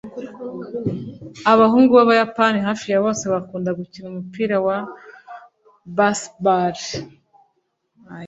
[1.51, 4.77] Abahungu bAbayapani hafi ya bose bakunda gukina umupira wa
[5.97, 6.77] baseball